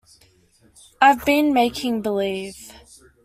I 0.99 1.09
have 1.09 1.25
been 1.25 1.53
making 1.53 2.01
believe. 2.01 2.73